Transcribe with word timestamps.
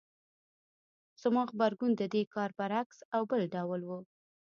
زما 1.21 1.43
غبرګون 1.49 1.91
د 1.97 2.03
دې 2.13 2.23
کار 2.33 2.49
برعکس 2.57 2.97
او 3.15 3.21
بل 3.29 3.41
ډول 3.55 3.81
و. 3.85 3.91